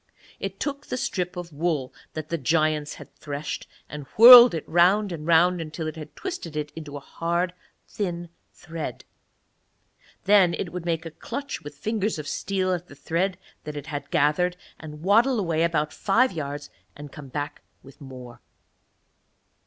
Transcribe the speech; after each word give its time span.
It 0.39 0.59
took 0.59 0.87
the 0.87 0.97
strip 0.97 1.37
of 1.37 1.53
wool 1.53 1.93
that 2.13 2.29
the 2.29 2.37
giants 2.39 2.95
had 2.95 3.13
threshed, 3.13 3.67
and 3.87 4.07
whirled 4.17 4.55
it 4.55 4.67
round 4.67 5.11
and 5.11 5.27
round 5.27 5.61
until 5.61 5.85
it 5.85 5.95
had 5.95 6.15
twisted 6.15 6.55
it 6.57 6.71
into 6.75 6.97
hard 6.97 7.53
thin 7.87 8.29
thread. 8.51 9.05
Then 10.23 10.55
it 10.55 10.73
would 10.73 10.85
make 10.85 11.05
a 11.05 11.11
clutch 11.11 11.61
with 11.63 11.77
fingers 11.77 12.17
of 12.17 12.27
steel 12.27 12.73
at 12.73 12.87
the 12.87 12.95
thread 12.95 13.37
that 13.63 13.77
it 13.77 13.85
had 13.85 14.09
gathered, 14.09 14.57
and 14.79 15.03
waddle 15.03 15.39
away 15.39 15.61
about 15.61 15.93
five 15.93 16.31
yards 16.31 16.71
and 16.95 17.11
come 17.11 17.27
back 17.27 17.61
with 17.83 18.01
more. 18.01 18.41